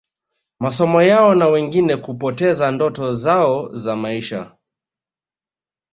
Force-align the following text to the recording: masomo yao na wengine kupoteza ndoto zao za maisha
masomo 0.59 1.01
yao 1.01 1.35
na 1.35 1.47
wengine 1.47 1.97
kupoteza 1.97 2.71
ndoto 2.71 3.13
zao 3.13 3.69
za 3.77 3.95
maisha 3.95 4.57